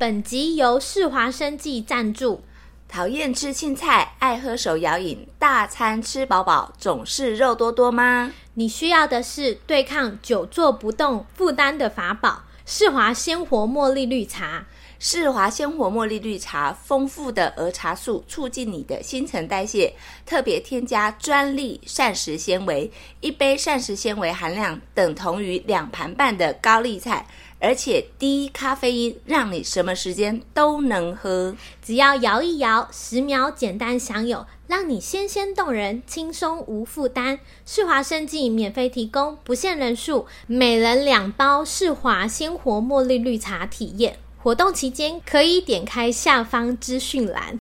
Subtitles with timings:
[0.00, 2.40] 本集由世华生技赞助。
[2.86, 8.32] 讨厌吃青菜，爱喝手摇饮，大餐吃饱饱，总是肉多多吗？
[8.54, 14.64] 你需要的是对抗久坐不动负担的法宝——世华鲜活茉莉绿茶。
[15.00, 19.92] 世华鲜活茉莉绿茶，丰富的儿茶素促进你的新陈代谢，
[20.24, 22.90] 特别添加专利膳食纤维，
[23.20, 27.24] 一杯膳食纤维含量等同于两盘半的高丽菜，
[27.60, 31.56] 而且低咖啡因，让你什么时间都能喝。
[31.82, 37.40] 只要摇一摇，十秒简单享有，让你鲜鲜动人，轻松无负担。
[37.66, 44.18] 世华生技免费提供，不限人数，每人两包世华鲜活茉莉绿茶体验。
[44.40, 47.58] 活动期间可以点开下方资讯栏。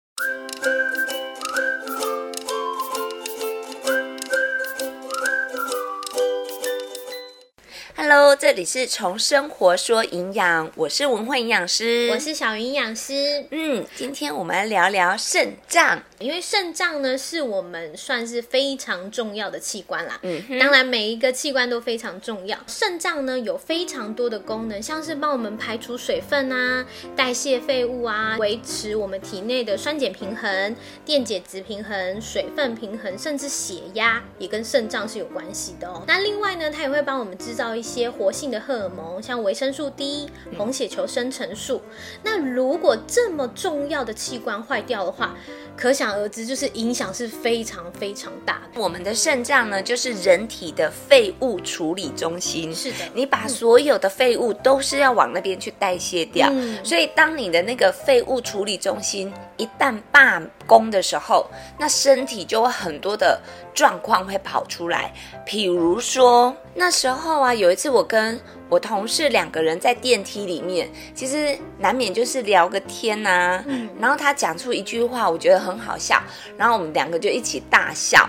[8.09, 13.45] Hello，这里是从生活说营养，我是文慧营养师，我是小云营养师。
[13.51, 16.01] 嗯，今天我们来聊聊肾脏。
[16.19, 22.57] 因为肾脏呢是我们算是非常重要的器官啦，嗯哼当然每一个器官都非常重要。
[22.65, 36.03] 肾脏呢有非常多的功能，像是帮我们排除水分啊、代谢废物啊、维持我们体内的酸碱平衡、电解质平衡、水分平衡，甚至血压也跟肾脏是有关系的哦。
[36.07, 41.81] 那另外呢，它也会帮我们制造一些活性的荷尔蒙，像维生素 D、红血球生成素。
[42.21, 45.35] 那如果这么重要的器官坏掉的话，
[45.77, 48.81] 可想而知，就是影响是非常非常大的。
[48.81, 52.73] 我们的肾脏呢，就是人体的废物处理中心。
[52.73, 56.49] 是的你把所有的废物都是要往那边去代谢掉。
[56.51, 61.45] 嗯所以，当你的那个废物处理中心一旦罢工的时候，
[61.77, 63.39] 那身体就会很多的
[63.75, 65.13] 状况会跑出来。
[65.45, 68.39] 比如说，那时候啊，有一次我跟
[68.69, 76.21] 我同事两个人在电梯里面，其实难免就是聊个天呐、嗯然后他讲出一句话，我觉得很好笑，
[76.57, 78.27] 然后我们两个就一起大笑。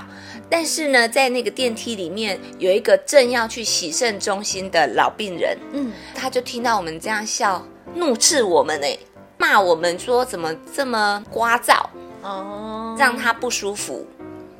[0.50, 8.97] 但是呢，在那个电梯里面有一个正要去洗肾中心的老病人，嗯，他就听到我们这样笑，怒斥我们哎，
[9.37, 11.84] 骂我们说怎么这么聒噪，
[12.22, 14.06] 哦，让他不舒服。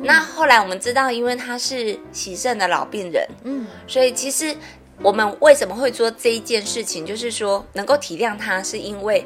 [0.00, 4.55] 那后来我们知道，因为他是洗肾的老病人，嗯所以其实
[5.03, 9.25] 我们为什么会做这一件事情，就是说能够体谅他，是因为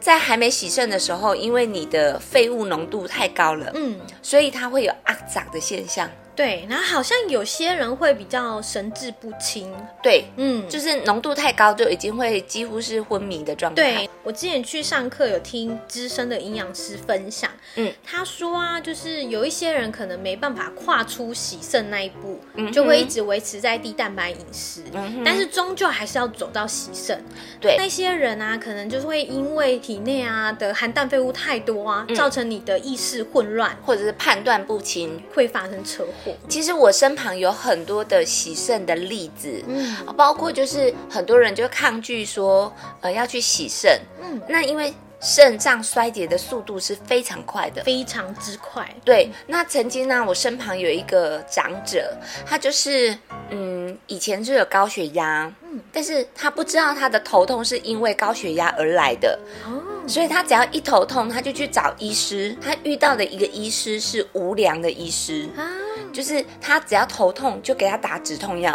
[0.00, 6.08] 在还没洗肾的时候，因为你的废物浓度太高了，嗯，所以它会有肮脏的现象。
[6.38, 6.64] 对。
[6.70, 13.82] 然后好像有些人会比较神志不清，对，嗯，就是浓度太高，就已经会几乎是昏迷的状态。
[13.82, 27.20] 对我之前去上课有听资深的营养师分享，嗯，他说啊，就是有一些人可能没办法跨出洗肾那一步，嗯就会一直维持在低蛋白饮食，嗯但是终究还是要走到洗肾。
[27.60, 35.20] 对那些人啊，可能就是会因为体内啊的含氮废物太多啊，造成你的意识混乱，或者是判断不清。
[35.34, 36.27] 会发生车祸。
[36.48, 44.00] 其实我身旁有很多的洗肾的例子，嗯包括就是很多人就抗拒说，呃，要去洗肾。
[44.22, 47.82] 嗯，那因为肾脏衰竭的速度是非常快的。
[47.82, 48.88] 非常之快。
[49.04, 53.16] 对，那曾经呢，我身旁有一个长者，他就是
[53.50, 59.36] 嗯，以前就有高血压，嗯，但是他不知道他的头痛是因为高血压而来的，
[59.66, 62.56] 哦，所以他只要一头痛，他就去找医师。
[62.60, 65.66] 他遇到的一个医师是无良的医师，啊
[66.12, 68.72] 就是他只要头痛就给他打止痛药，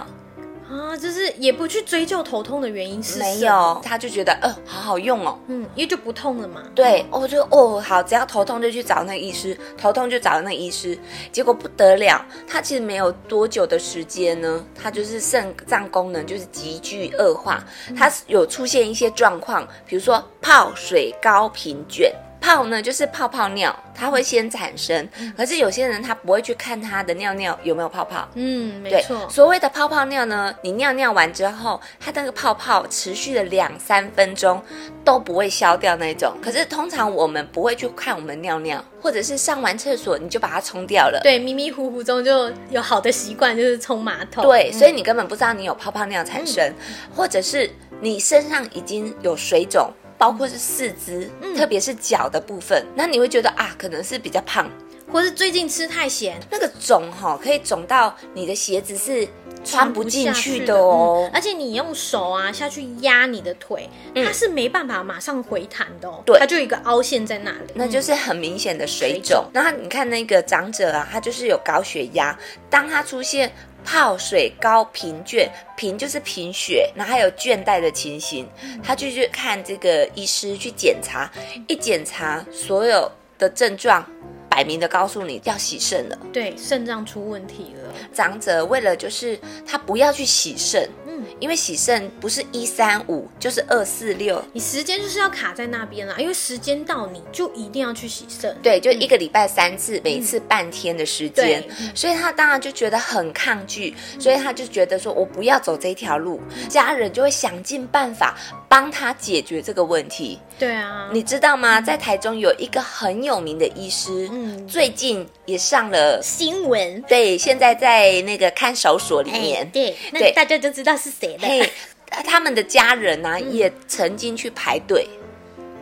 [0.70, 5.38] 啊，就是也不去追究头痛的原因是没有，他就觉得呃好好用哦。
[5.48, 6.64] 嗯，因为就不痛了嘛。
[6.74, 10.98] 对，我就哦好，只要头痛就去找那个医师，头痛就找那个医师。
[11.32, 17.64] 结果不得了，他其实没有多久的时间呢，他就是肾脏功能就是急剧恶化，
[17.96, 22.12] 他有出现一些状况，比如说泡水高频卷。
[22.44, 29.30] 泡呢就是泡泡尿，它会先产生，可是有些人他不会去看他的尿尿有没有泡泡，嗯，没，错。
[29.30, 34.62] 所谓的泡泡尿呢，你尿尿完之后，它那个泡泡持续了两三分钟
[35.06, 36.34] 都不会消掉那种。
[36.44, 41.22] 可是通常我们不会去看我们尿尿，或者是上完厕所你就把它冲掉了。
[41.24, 44.44] 对，迷迷糊糊中就有好的习惯，就是冲马桶。
[44.44, 46.74] 对，嗯所以你根本不知道你有泡泡尿产生，
[47.16, 49.90] 或者是你身上已经有水肿。
[50.24, 54.70] 包括是四肢，嗯特别是脚的部分，那你会觉得啊，可能是比较胖，
[55.12, 59.28] 或是最近吃太咸，那个肿哈、可以肿到你的鞋子是
[59.66, 61.32] 穿不进去的的哦嗯。
[61.34, 67.74] 而且你用手啊下去压你的腿，它是没办法马上回弹的哦，对它就有一个凹陷在那里。
[67.74, 69.44] 那就是很明显的水肿。
[69.54, 73.52] 然后你看那个长者啊，他就是有高血压，当他出现
[73.84, 78.48] 泡水高贫倦，贫就是贫血，然后还有倦怠的情形，
[78.84, 81.30] 他就去看这个医师去检查，
[81.68, 84.06] 一检查所有的症状，
[84.50, 86.18] 摆明的告诉你要洗肾了。
[86.32, 87.94] 对，肾脏出问题了。
[88.14, 91.03] 长者为了就是他不要去洗肾，嗯，
[91.40, 98.56] 因为洗肾不是一三五就是二四六，你时间就是要卡在那边啦，因为时间到你就一定要去洗肾。
[98.62, 106.40] 对，就一个礼拜三次，每次半天的时间，所以他当然就觉得很抗拒，所以他就觉得说我不要走这条路，
[106.70, 108.38] 家人就会想尽办法
[108.68, 110.40] 帮他解决这个问题。
[110.60, 111.82] 对啊，你知道吗？
[111.82, 114.68] 在台中有一个很有名的医师，嗯。
[114.68, 117.02] 最近也上了，新闻。
[117.04, 121.40] 对，现在在那个看守所里哎面，对，那大家就知道是谁了。
[121.42, 121.70] 嘿，
[122.26, 123.54] 他们的家人呢、嗯。
[123.54, 125.08] 也曾经去排队，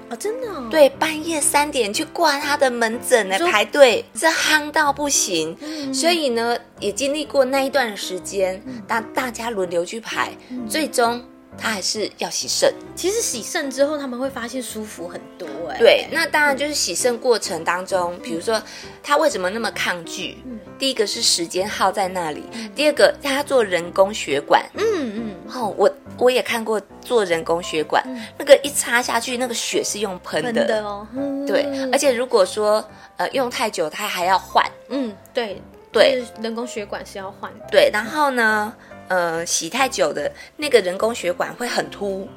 [0.09, 5.55] 哦，真的、哦，对，半夜三点去挂他的门诊呢排队，这夯到不行。
[5.61, 5.93] 嗯。
[5.93, 10.67] 所以呢，也经历过那一段时间，大大家轮流去排，嗯。
[10.67, 11.23] 最终
[11.57, 12.73] 他还是要洗肾。
[12.95, 15.77] 其实洗肾之后，他们会发现舒服很多哎。
[15.77, 18.61] 对，那当然就是洗肾过程当中，比如说
[19.03, 20.37] 他为什么那么抗拒？
[20.45, 22.43] 嗯第一个是时间耗在那里，
[22.75, 24.65] 第二个他做人工血管。
[24.73, 24.83] 嗯
[25.15, 25.87] 嗯，哦，我
[26.17, 28.03] 我也看过做人工血管，
[28.35, 30.65] 那个一插下去，那个血是用喷喷的。
[30.65, 32.83] 的哦，嗯对，而且如果说
[33.17, 34.65] 呃用太久，他还要换。
[34.89, 35.61] 嗯对
[35.91, 37.65] 对，人工血管是要换的。
[37.69, 38.73] 对，然后呢，
[39.07, 42.27] 呃，洗太久的那个人工血管会很凸，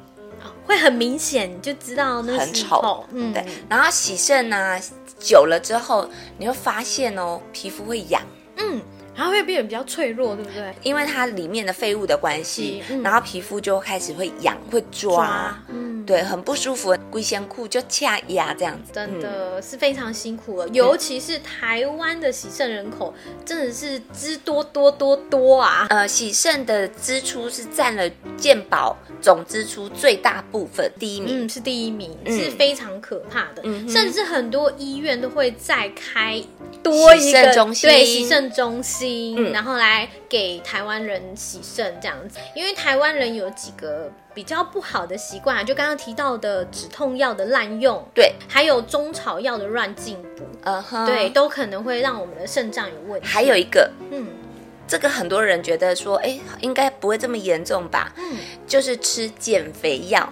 [0.65, 4.79] 会很明显，你就知道那是很丑嗯，对，然后洗肾呢、
[5.19, 8.21] 久了之后，你会发现哦，皮肤会痒。
[8.57, 8.81] 嗯，
[9.15, 10.73] 然后会变得比较脆弱，对不对？
[10.83, 13.01] 因为它里面的废物的关系，嗯。
[13.01, 19.21] 然后皮肤就开始会痒，会抓，抓，嗯，对，很不舒服，龟仙裤就掐压这样子，真嗯。
[19.21, 23.13] 的是非常辛苦了，尤其是台湾的洗肾人口
[23.45, 25.87] 真的是之多多多多啊！
[25.89, 31.45] 呃，洗肾的支出是占了健保总支出最大部分，第一名。
[31.45, 32.37] 嗯，是第一名，嗯。
[32.37, 36.43] 是非常可怕的，嗯甚至很多医院都会再开
[36.83, 37.89] 多一个肾中心。
[37.89, 39.04] 对洗肾中心，
[39.37, 42.39] 嗯然后来给台湾人洗肾这样子。
[42.55, 53.27] 因为台湾人有几个比较不好的习惯啊，就刚刚提到的止痛药的滥用，对，还有中草药的乱进补，嗯哼，对，，都可能会让我们的肾脏有问题。
[53.27, 54.27] 还有一个，嗯
[54.87, 58.13] 这个很多人觉得说，哎，应该不会这么严重吧？
[58.17, 58.37] 嗯，
[58.67, 60.31] 就是吃减肥药。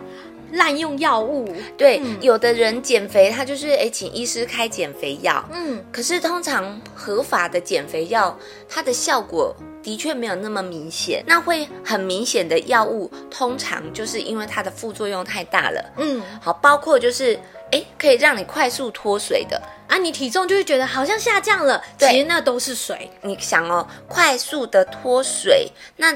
[0.54, 1.48] 滥用药物，
[1.78, 5.44] 对，嗯有的人减肥，他就是哎，请医师开减肥药。
[5.52, 8.38] 嗯，可是通常合法的减肥药，
[8.70, 11.24] 它的效果的确没有那么明显。
[11.26, 15.94] 那会很明显的药物，通常就是因为它的副作用太大了。
[15.98, 17.40] 嗯好，包括就是
[17.72, 19.60] 哎，可以让你快速脱水的。
[19.88, 23.10] 啊，你体重就会觉得好像下降了，其实那都是水。
[23.22, 26.12] 你想哦，快速的脱水，那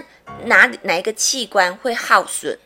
[0.46, 2.58] 哪哪一个器官会耗损？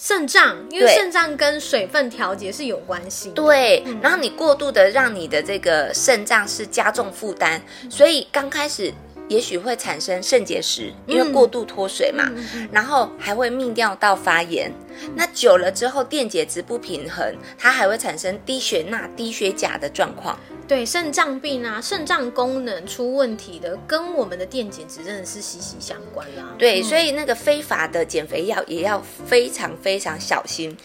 [0.00, 3.34] 肾脏，因为对肾脏跟水分调节是有关系的。
[3.34, 7.60] 对，然后你过度的让你的这个肾脏是加重负担，
[7.90, 8.94] 所以刚开始
[9.28, 12.24] 也许会产生肾结石，因为过度脱水嘛，
[12.72, 14.72] 然后还会泌尿道发炎。
[15.14, 20.38] 那久了之后，电解质不平衡，它还会产生低血钠、低血钾的状况。
[20.66, 26.54] 对肾脏病啊，肾脏功能出问题的，跟我们的电解质真的是息息相关啦。
[26.58, 30.76] 对，所以那个非法的减肥药也要非常非常小心，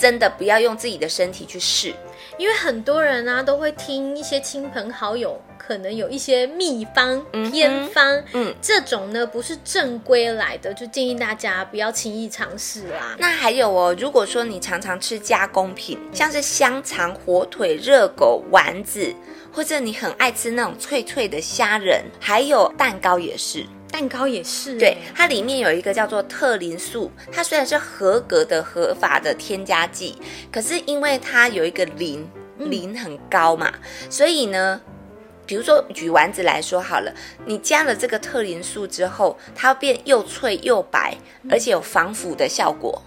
[0.00, 1.92] 真的不要用自己的身体去试。
[2.38, 13.16] 因为很多人啊都会听一些亲朋好友可能有一些秘方、偏方，嗯这种呢不是正规来的，就建议大家不要轻易尝试啦。
[13.18, 19.12] 那还有哦，如果说你常常吃加工品，像是香肠、火腿、热狗、丸子，
[19.52, 23.66] 或者你很爱吃那种脆脆的虾仁，还有蛋糕也是。
[23.90, 30.16] 蛋糕也是、对欸，它里面有一个叫做特林素，它虽然是合格的合法的添加剂，
[30.52, 33.72] 可是因为它有一个磷，磷很高嘛，
[34.08, 34.80] 所以呢。
[35.46, 37.14] 比如说举丸子来说好了，
[37.46, 41.16] 你加了这个特林素之后，它会变又脆又白，
[41.48, 43.00] 而且有防腐的效果。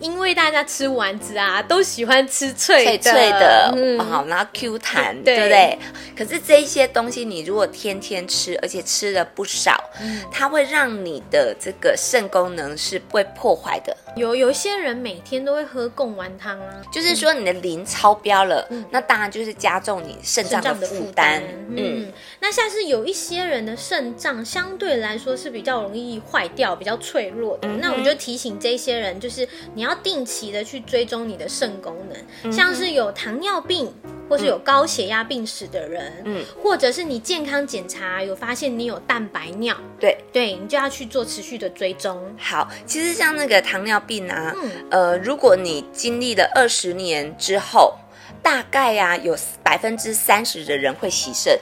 [0.00, 5.36] 因为大家吃丸子啊，都喜欢吃脆脆脆的，嗯，好、然后 Q 弹，对。
[5.36, 5.78] 对不对？
[6.16, 10.22] 可是这些东西，你如果天天吃，而且吃了不少，嗯。
[10.32, 13.96] 它会让你的这个肾功能是会破坏的。
[14.16, 21.04] 有有一些人每天都会喝贡丸汤啊，就是说你的磷超标了，那当然就是加重你肾脏的负担。
[21.06, 21.42] 负担。。
[21.68, 33.92] 嗯，嗯，那像是有一些人的肾脏相对来说是比较容易坏掉、比较脆弱的，那我就提醒这些人，就是你要定期的去追踪你的肾功能，像是有糖尿病。
[34.30, 42.16] 或是有高血压病史的人，嗯，或者是你健康检查有发现你有蛋白尿，对，对你就要去做持续的追踪。
[42.38, 47.96] 好，其实像那个糖尿病啊，嗯呃，如果你经历了二十年之后，
[48.40, 51.58] 大概呀、有百分之三十的人会洗肾，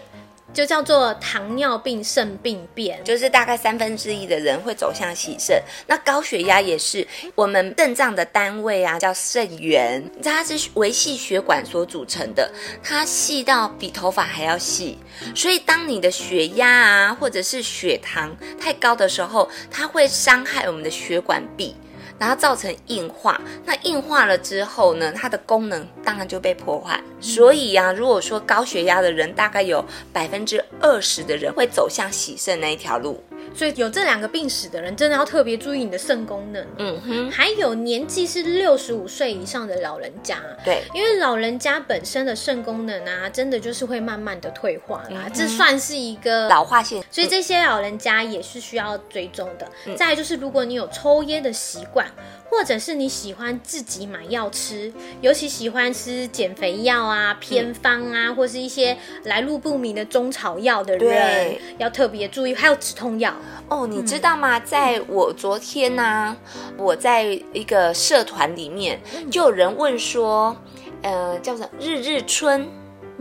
[0.52, 3.02] 就叫做糖尿病肾病变。
[3.05, 5.62] 就是大概三分之一的人会走向洗肾。
[5.87, 12.50] 那高血压也是我们肾脏的单位啊，叫肾源，它是维系血管所组成的，
[12.83, 14.99] 它细到比头发还要细。
[15.35, 21.75] 所以当你的血压啊，或者是血糖太高的时候，它会伤害我们的血管壁。
[22.19, 27.01] 然后造成硬化，那硬化了之后呢，它的功能当然就被破坏。
[27.21, 33.23] 所以呀、如果说高血压的人，大概有百分之二十的人会走向洗肾那一条路。
[33.55, 36.67] 所以有这两个病史的人，真的要特别注意你的肾功能。
[36.78, 49.69] 嗯哼，还有年纪是六十五岁以上的老人家，对，因为老人家本身的肾功能啊，真的就是会慢慢的退化啦，这算是一个老化现，所以这些老人家也是需要追踪的。
[49.97, 52.07] 再来就是，如果你有抽烟的习惯，
[52.50, 62.55] 或者是你喜欢自己买药吃，尤其喜欢吃减肥药啊、偏方啊，或是一些来路不明的中草药的人，要特别注意。
[62.55, 63.35] 还有止痛药，
[63.69, 64.59] 哦，你知道吗？
[64.61, 66.37] 在我昨天呢、
[66.76, 69.00] 我在一个社团里面，
[69.31, 70.57] 就有人问说，
[71.02, 72.67] 呃，叫做日日春。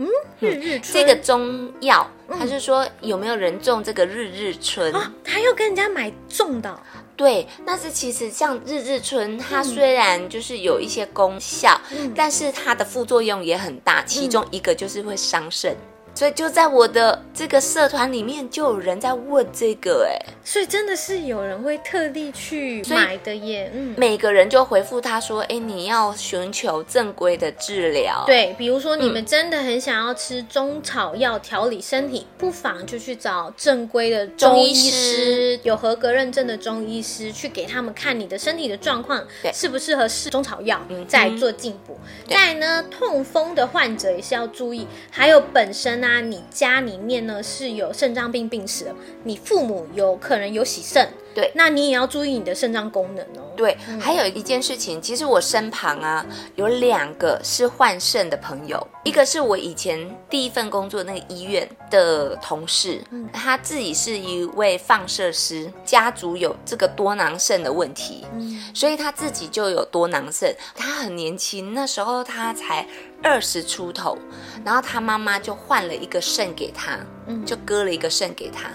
[0.00, 0.06] 嗯？
[0.38, 0.92] 日日春？
[0.92, 4.92] 这个中药，他是说有没有人种这个日日春？
[4.92, 6.78] 啊，他要跟人家买种的哦，
[7.18, 11.80] 对，那是其实像日日春，它虽然就是有一些功效，
[12.14, 15.76] 但是它的副作用也很大，其中一个就是会伤肾。
[16.18, 23.70] 所以就在我的这个社团里面，就有人在问这个、哎，所以真的是有人会特地去买的耶。
[23.72, 41.96] 嗯，每个人就回复他说，哎，你要寻求正规的治疗。，对，比如说你们真的很想要吃中草药调理身体，不妨就去找正规的中医师，有合格认证的中医师，去给他们看你的身体的状况对，适不适合吃中草药，再做进补。
[42.26, 48.86] 对再呢，痛风的患者也是要注意，还有本身啊，那你家里面呢是有肾脏病病史，
[49.24, 51.50] 你父母有可能有喜肾，对。
[51.54, 53.48] 那你也要注意你的肾脏功能哦。
[53.56, 59.98] 对，还有一件事情，其实我身旁啊有两个是换肾的朋友，一个是我以前
[60.30, 68.24] 第一份工作那个医院的同事，他自己是一位放射师，家族有这个多囊肾的问题，
[68.72, 70.54] 所以他自己就有多囊肾。
[70.76, 72.86] 他很年轻，那时候他才
[73.22, 74.16] 二十出头，
[74.64, 77.00] 然后他妈妈就换了一个肾给他，
[77.44, 78.70] 就割了一个肾给他，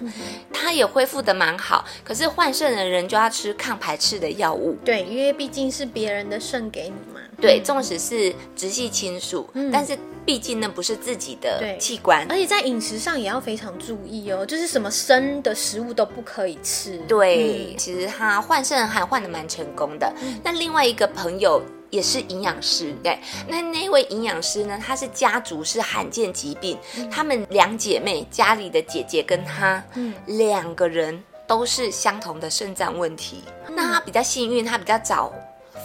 [0.52, 1.86] 他也恢复的蛮好。
[2.04, 7.20] 可是换肾的人就要吃抗排斥的药物，对，因为毕竟是别人的肾给你嘛。
[7.42, 12.26] 对，纵使是直系亲属，但是毕竟那不是自己的器官。
[12.32, 16.98] 而且在饮食上也要非常注意哦，就是什么生的食物都不可以吃。
[17.08, 20.14] 对，其实他换肾还换的蛮成功的。
[20.44, 21.62] 那另外一个朋友。
[21.94, 24.80] 也是营养师，对，那那位营养师呢？
[24.84, 26.76] 她是家族是罕见疾病，
[27.12, 29.84] 她们两姐妹家里的姐姐跟她，
[30.26, 33.44] 两个人都是相同的肾脏问题。
[33.70, 35.32] 那她比较幸运，她比较早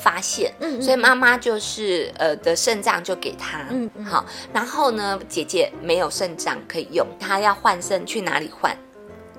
[0.02, 8.74] 发现，嗯嗯所以妈妈就是呃的肾脏就给她，嗯嗯好，然后呢，姐姐没有肾脏可以用，她要换肾去哪里换？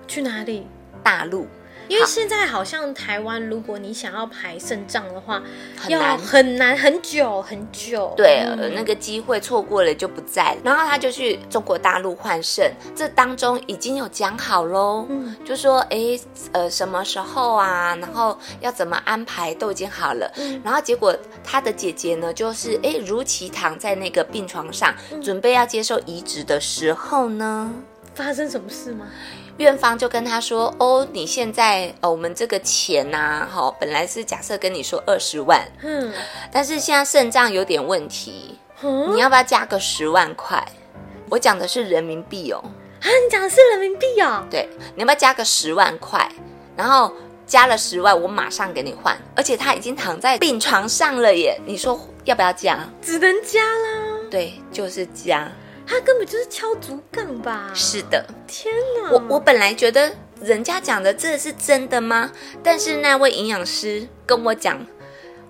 [0.07, 0.67] 去哪里？
[1.01, 1.47] 大陆。
[1.87, 5.41] 因为好现在好像台湾，如果你想要排肾脏的话，
[5.87, 8.13] 要很难很难很久很久。
[8.15, 8.43] 对，
[8.75, 10.57] 那个机会错过了就不在了。
[10.63, 16.19] 然后他就去中国大陆换肾，这当中已经有讲好喽，嗯就说诶，
[16.51, 20.31] 呃，什么时候啊，然后要怎么安排都已经好了。
[20.37, 27.71] 嗯然后结果他的姐姐呢，就是诶，如期躺在那个病床上，嗯准备要接受移植的时候呢。
[28.15, 29.07] 发生什么事吗？
[29.59, 36.11] 院方就跟他说：“哦，你现在呃，我们这个钱呐、哈、本来是假设跟你说二十万，嗯，
[36.51, 40.65] 但是现在肾脏有点问题，嗯你要不要加个十万块？
[41.29, 42.63] 我讲的是人民币哦，
[43.01, 44.45] 啊，你讲的是人民币哦。
[44.49, 46.29] 对，你要不要加个十万块？
[46.77, 47.13] 然后
[47.45, 52.79] 加了十万，我马上给你换，而且他已经躺在病床上了耶，你说要不要加？
[53.01, 55.51] 只能加啦，对，就是加。
[55.89, 57.71] 他根本就是敲竹杠吧？
[57.73, 59.11] 是的，天哪！
[59.11, 62.31] 我我本来觉得人家讲的这是真的吗？
[62.61, 64.85] 但是那位营养师跟我讲，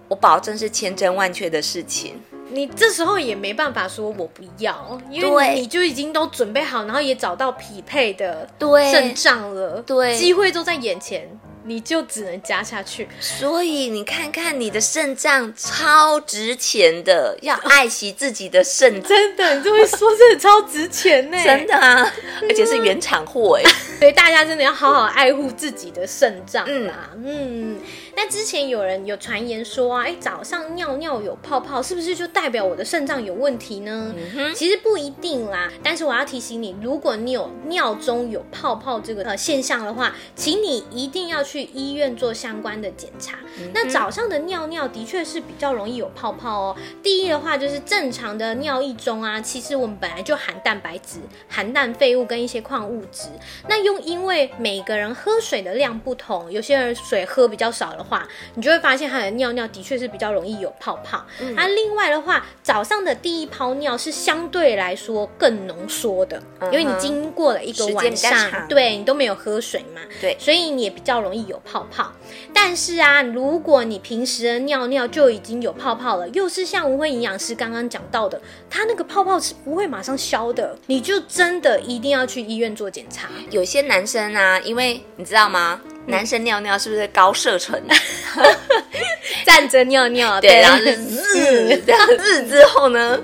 [0.08, 2.22] 我保证是千真万确的事情。
[2.51, 11.29] 你这时候也没办法说我不要，因为你就已经都准备好，然后也找到匹配的对肾脏了，对机会都在眼前，
[11.65, 13.07] 你就只能加下去。
[13.19, 19.09] 所以你看看你的肾脏超值钱的，要爱惜自己的肾脏。
[19.09, 21.37] 真的，你这么说，真的超值钱呢！
[21.43, 23.71] 真的啊，而且是原厂货哎。
[23.99, 27.09] 所以大家真的要好好爱护自己的肾脏啊。
[27.23, 27.77] 嗯，
[28.21, 34.13] 那之前有人有传言说啊，哎，早上尿尿有泡泡，是不是就代表我的肾脏有问题呢？
[34.53, 35.71] 其实不一定啦。
[35.81, 43.38] 但是我要提醒你，如果你有尿中有泡泡这个呃现象的话，请你一定要去医院做相关的检查。
[43.73, 46.75] 那早上的尿尿的确是比较容易有泡泡哦。
[47.01, 53.29] 第一的话就是正常的尿液中啊，其实我们本来就含蛋白质、含氮废物跟一些矿物质。
[53.69, 61.23] 那又因为每个人喝水的量不同，有些人水喝比较少的话，你就会发现他的尿尿的确是比较容易有泡泡。
[61.55, 72.11] 那另外的话，早上的第一泡尿是相对来说更浓缩的，因为你经过了一个晚上，对你都没有喝水嘛，对，所以你也比较容易有泡泡。
[72.53, 83.29] 但是啊，如果你平时的尿尿就已经有泡泡了，又是像吴慧营养师刚刚讲到的，它那个泡泡是不会马上消的，你就真的一定要去医院做检查。
[83.51, 85.79] 有些男生啊，因为你知道吗？
[86.06, 87.79] 男生尿尿是不是高射程？
[89.46, 93.20] 站着尿尿，对，然后是日 这样日之后呢？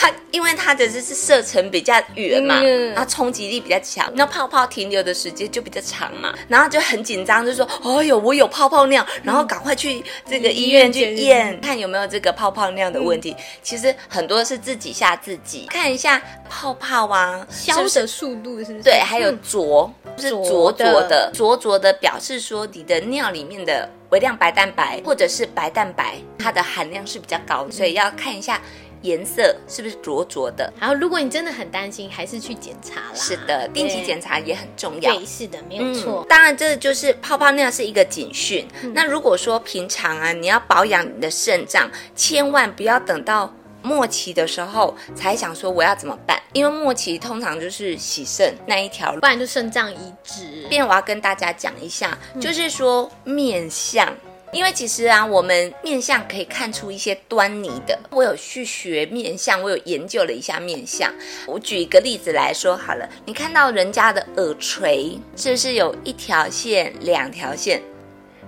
[0.00, 2.62] 它因为它的就是射程比较远嘛，
[2.94, 18.82] 然后冲击力比较强，那泡泡停留的时间就比较长嘛，然后就很紧张，就说：“哦哟，我有泡泡尿，然后赶快去这个医院去验，看有没有这个泡泡尿的问题。”其实很多是自己吓自己，看一下泡泡啊，消的速度是不是？
[18.84, 28.60] 对，还有浊，是浊浊的，浊浊的表示说你的尿里面的微量白蛋白或者是白蛋白，它的含量是比较高，所以要看一下。
[29.02, 30.72] 颜色是不是灼灼的？
[30.78, 33.14] 然后，如果你真的很担心，还是去检查啦。
[33.14, 35.14] 是的，定期检查也很重要。
[35.14, 36.26] 对，是的，没有错。
[36.28, 38.66] 当然，这就是泡泡尿是一个警讯。
[38.94, 43.52] 那如果说平常啊，你要保养你的肾脏，千万不要等到
[43.82, 50.66] 末期的时候才想说我要怎么办，因为末期通常就是洗肾那一条路，不然就肾脏移植。
[50.68, 54.12] 便我要跟大家讲一下，就是说面相。
[54.52, 57.98] 因为其实啊，我们面相可以看出一些端倪的。
[58.10, 61.12] 我有去学面相，我有研究了一下面相。
[61.46, 67.82] 我举一个例子来说好了，你看到人家的耳垂是不是有一条线、两条线？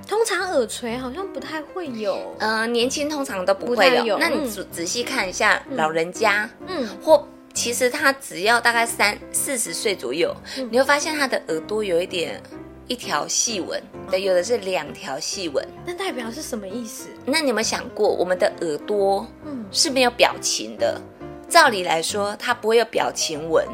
[0.08, 2.34] 通常耳垂好像不太会有。
[2.40, 4.18] 嗯，年轻通常都不会有。
[4.18, 10.34] 那你仔仔细看一下老人家，嗯，或其实他只要大概三四十岁左右，
[10.70, 12.42] 你会发现他的耳朵有一点。
[12.90, 17.08] 一条细纹，对，有的是两条细纹，那代表是什么意思？
[17.24, 21.00] 那你有没有想过，我们的耳朵，嗯，是没有表情的。
[21.48, 23.64] 照理来说，它不会有表情纹，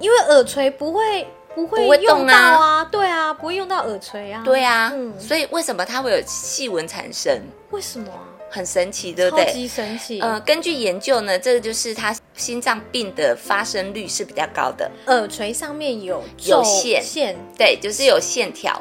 [0.00, 7.38] 因为耳垂不会不会用到啊，对啊，不会用到耳垂啊，对啊，嗯，所以为什么它会有细纹产生？
[7.70, 8.08] 为什么？
[8.48, 9.44] 很神奇，对不对？
[9.44, 10.20] 超级神奇。
[10.20, 14.90] 呃，根据研究呢，这个就是它心脏病的发生率是比较高的。
[15.06, 18.72] 耳垂上面有有线线，对，就是有线条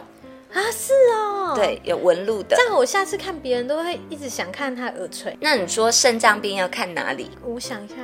[0.52, 2.56] 啊，是哦，对，有纹路的。
[2.56, 5.38] 这样我下次看别人都会一直想看他耳垂。
[5.39, 7.30] 那你说肾脏病要看哪里？
[7.44, 7.96] 我想一下，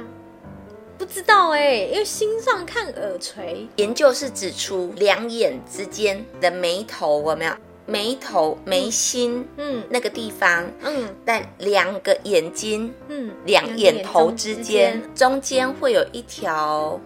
[0.98, 3.68] 不知道哎，因为心脏看耳垂。
[3.76, 7.52] 研究是指出两眼之间的眉头有没有？
[7.90, 17.00] 眉头、眉心，嗯，那个地方，嗯，但两个眼睛，嗯，两眼头之间，中间会有一条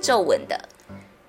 [0.00, 0.60] 皱纹的。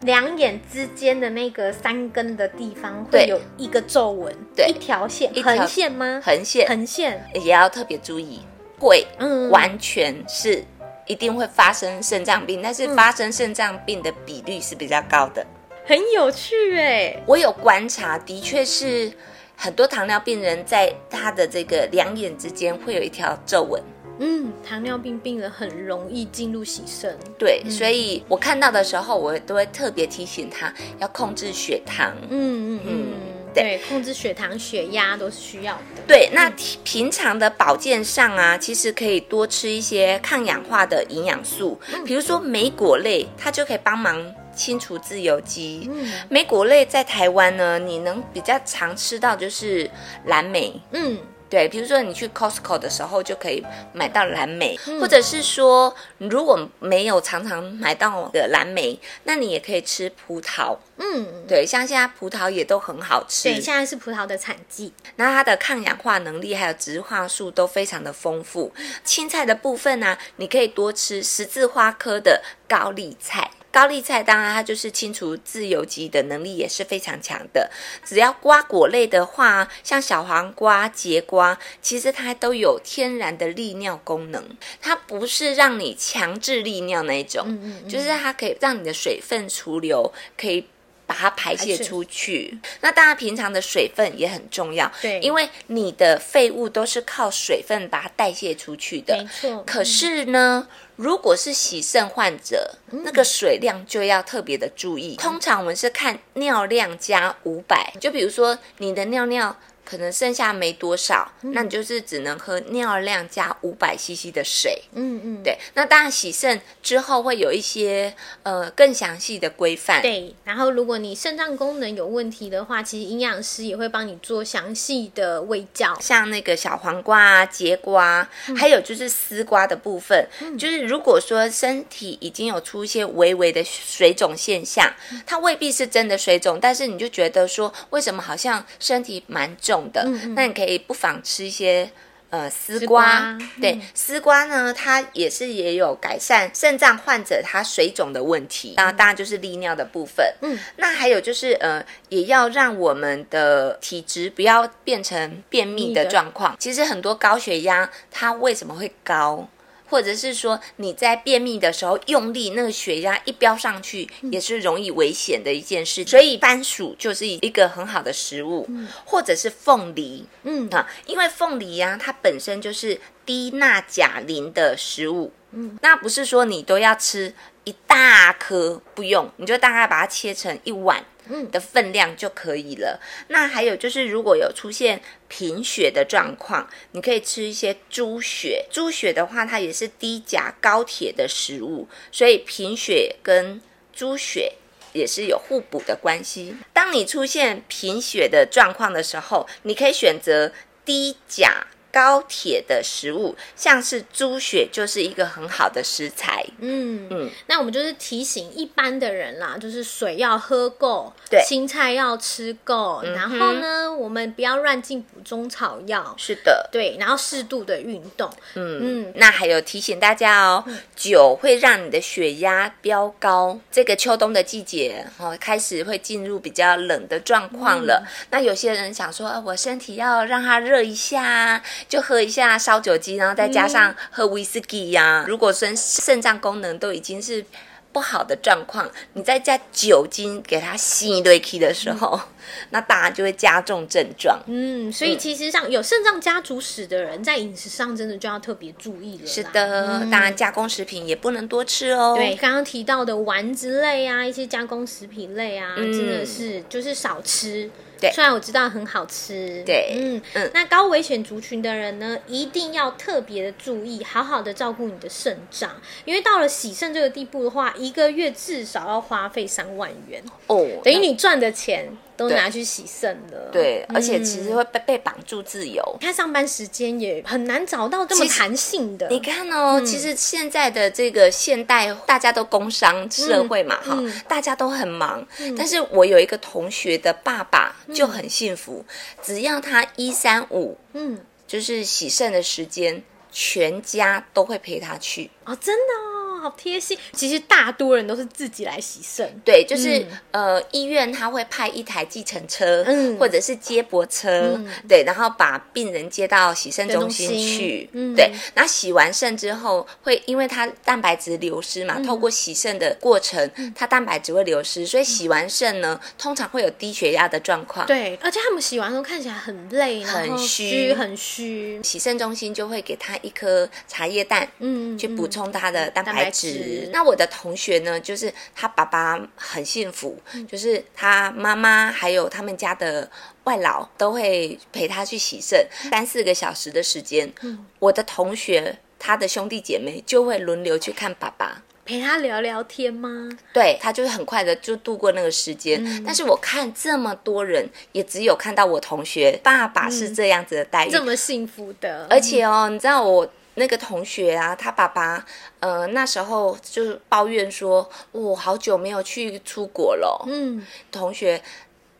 [0.01, 6.21] 两眼之间的那个三根的地方会有一个皱纹，对，一条线，横线吗？
[6.23, 7.23] 横线，横线。
[7.33, 8.41] 也要特别注意，
[8.79, 10.63] 会，嗯，完全是
[11.07, 15.45] 一定会发生肾脏病，但是发生肾脏病的比率是比较高的。
[15.87, 19.11] 很有趣哎，我有观察，的确是
[19.55, 23.79] 很多糖尿病人在他的这个两眼之间会有一条皱纹。
[24.17, 27.15] 嗯，糖尿病病人很容易进入洗肾。
[27.37, 32.11] 对，所以我看到的时候，我都会特别提醒他要控制血糖。
[32.29, 33.07] 嗯嗯嗯，
[33.53, 36.01] 对，控制血糖、血压都是需要的。
[36.07, 36.49] 对，那
[36.83, 44.33] 平常的保健上啊，其实可以多吃一些抗氧化的营养素，比如说莓果类，它就可以帮忙。
[44.55, 46.11] 清除自由基，嗯。
[46.29, 49.89] 莓果类在台湾呢，你能比较常吃到就是
[50.25, 53.63] 蓝莓，嗯，对，比如说你去 Costco 的时候就可以
[53.93, 68.73] 买到蓝莓，或者是说如果没有常常买到的蓝莓，那你也可以吃葡萄，嗯，对，像现在葡萄也都很好吃，对，现在是葡萄的产季，那它的抗氧化能力还有植化素都非常的丰富。
[69.03, 73.51] 青菜的部分呢，你可以多吃十字花科的高丽菜。
[73.75, 77.69] 高丽菜当然它就是清除自由基的能力也是非常强的。
[78.05, 84.41] 只要瓜果类的话，像小黄瓜、节瓜，其实它都有天然的利尿功能。
[84.81, 90.65] 它不是让你强制利尿那一种，嗯嗯就是它可以让你的水分除流，可以。
[91.05, 95.19] 把它排泄出去，那大家平常的水分也很重要，对。
[95.19, 99.63] 因为你的废物都是靠水分把它代谢出去的，没错。
[99.63, 103.01] 可是呢，如果是洗肾患者，嗯。
[103.05, 105.15] 那个水量就要特别的注意。
[105.15, 109.55] 通常我们是看尿量加五百，就比如说你的尿尿
[109.85, 114.81] 可能剩下没多少，嗯那你就是只能喝尿量加五百 CC 的水。
[114.93, 120.01] 嗯嗯，对，那当然洗肾之后会有一些呃更详细的规范。
[120.01, 125.97] 对，然后如果你肾脏功能有问题的话，其实营养师也会帮你做详细的喂教。
[125.99, 134.93] 像那个小黄瓜啊、节瓜，还有就是丝瓜的部分，就是如果说身体已经有出一些微微的水肿现象，
[135.25, 140.03] 它未必是真的水肿，但是你就觉得说，为什么好像身体蛮重的？
[140.35, 141.89] 那你可以不妨吃一些。
[142.31, 150.25] 呃，丝丝瓜，瓜对，丝瓜呢，它也是也有改善肾脏患者它水肿的问题，那、嗯当然就是利尿的部分。
[150.41, 156.57] 嗯，那还有就是呃，也要让我们的体质不要变成便秘的的状况。
[156.59, 159.47] 其实很多高血压，它为什么会高？
[159.87, 166.03] 或者是说你在便秘的时候用力，那个血压一飙上去，也是容易危险的一件事。
[166.05, 168.69] 所以番薯就是一个很好的食物，
[169.05, 170.69] 或者是凤梨，嗯。
[170.69, 181.05] 啊，因为凤梨呀、它本身就是低钠钾磷的食物，嗯，那不是说你都要吃一大颗，不用，你就大概把它切成一碗。
[181.29, 182.99] 嗯的分量就可以了。
[183.29, 188.65] 那还有就是，如果有出现贫血的状况，你可以吃一些猪血。
[188.71, 193.61] 猪血的话，它也是低钾高铁的食物，所以贫血跟
[193.93, 194.53] 猪血
[194.93, 196.55] 也是有互补的关系。
[196.73, 200.51] 当你出现贫血的状况的时候，你可以选择
[200.83, 201.67] 低钾。
[201.95, 206.45] 高铁的食物，像是猪血，就是一个很好的食材。
[206.59, 207.07] 嗯。
[207.09, 211.41] 嗯，那我们就是提醒一般的人啦，就是水要喝够，对。
[211.47, 219.05] 青菜要吃够，嗯然后呢，我们不要乱进补中草药，是的，对，然后适度的运动，嗯。
[219.05, 219.13] 嗯。
[219.15, 220.65] 那还有提醒大家哦，
[220.97, 223.57] 酒会让你的血压飙高。
[223.71, 228.05] 这个秋冬的季节哦，开始会进入比较冷的状况了。
[228.31, 237.45] 那有些人想说，呃我身体要让它热一下，就喝一下烧酒鸡，然后再加上喝威士忌呀、如果肾肾脏功能都已经是
[237.91, 242.19] 不好的状况，你再加酒精给它吸一堆气的时候，
[242.71, 244.37] 那当然就会加重症状。
[244.47, 249.25] 嗯，所以其实像有肾脏家族史的人，在饮食上真的就要特别注意了。
[249.25, 252.15] 是，的，当然加工食品也不能多吃哦。
[252.17, 257.69] 对，刚刚提到的丸子类啊，一些加工食品类啊，嗯真的是就是少吃。
[258.07, 258.11] 对。
[258.13, 259.93] 虽然我知道很好吃，对。
[259.97, 260.51] 嗯嗯。
[260.53, 265.71] 那高危险族群的人呢，一定要特别的注意，好好的照顾你的肾脏，
[266.05, 273.49] 因为到了洗肾这个地步的话，一个月至少要花费三万元，哦，等于你赚的钱都拿去洗肾了。
[273.51, 275.83] 对，而且嗯其实会被被绑住自由。
[275.99, 279.07] 他上班时间也很难找到这么弹性的。
[279.09, 285.25] 你看哦，其实现在的这个现代，大家都工商社会嘛，哈、嗯大家都很忙。
[285.57, 288.83] 但是我有一个同学的爸爸嗯就很幸福，
[289.21, 295.29] 只要他一三五嗯，就是洗肾的时间，全家都会陪他去。
[295.45, 296.14] 哦，真的哦，
[296.45, 296.97] 好贴心。
[297.13, 299.41] 其实大多人都是自己来洗肾。
[299.43, 308.31] 对，就是、嗯呃，医院他会派一台计程车，嗯或者是接驳车，对，然后把病人接到洗肾中心去，嗯对。
[308.53, 317.85] 那洗完肾之后，会因为它蛋白质流失嗯嘛，透过洗肾的过程，它蛋白质会流失，所以洗完肾呢，通常会有低血压的状况。
[317.87, 321.81] 对，而且他们洗完都看起来很累，很虚虚，很虚。
[321.83, 326.34] 洗肾中心就会给他一颗茶叶蛋，嗯，去补充他的蛋蛋白白质。
[326.35, 326.89] 质。
[326.91, 330.45] 那我的同学呢，就是他爸爸很幸福，嗯。
[330.45, 333.09] 就是他妈妈还有他们家的
[333.45, 337.31] 外老都会陪他去洗肾，三四个小时的时间。
[337.41, 337.65] 嗯。
[337.79, 341.61] 我的同学他的兄弟姐妹就会轮流去看爸爸。
[341.85, 343.29] 陪他聊聊天吗？
[343.53, 346.03] 对他就是很快的就度过那个时间，嗯。
[346.03, 355.25] 但是我看这么多人，也只有看到我同学爸爸是这样子的待遇，嗯这么幸福的，而且哦，你知道我那个同学啊，他爸爸
[355.59, 360.25] 呃那时候就抱怨说，我、好久没有去出国了哦。
[360.27, 361.41] 嗯，同学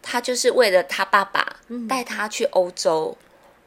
[0.01, 1.57] 他就是为了他爸爸
[1.89, 3.17] 带他去欧洲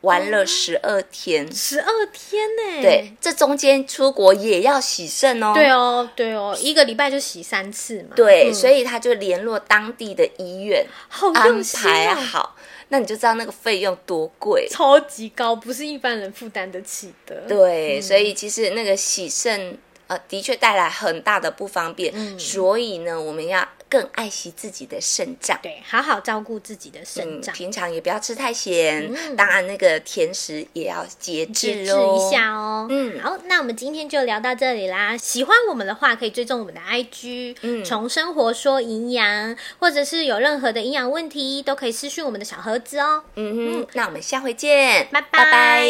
[0.03, 1.53] 玩了十二天。
[1.53, 2.83] 十二天呢？
[2.83, 5.53] 对，这中间出国也要洗肾哦。
[5.53, 8.11] 对哦，对哦，一个礼拜就洗三次嘛。
[8.15, 12.57] 对，嗯所以他就联络当地的医院好安用心排哦，好，
[12.89, 14.67] 那你就知道那个费用多贵。
[14.71, 17.43] 超级高，不是一般人负担得起的。
[17.47, 25.59] 对，所以其实那个洗肾呃的确带来很大的不方便，嗯所以呢，我们要更爱惜自己的肾脏。
[25.63, 27.55] 对，好好照顾自己的肾嗯，脏。
[27.55, 31.91] 平常也不要吃太咸，嗯当然那个甜食也要节节制。
[31.91, 32.87] 一下哦。
[32.91, 35.17] 嗯好，那我们今天就聊到这里啦。
[35.17, 43.25] 喜欢我们的话，可以追踪我们的 IG，嗯从生活说营养，或者是有任何的营养问题，都可以私讯我们的小盒子哦。
[43.35, 45.89] 嗯哼，那我们下回见，拜拜拜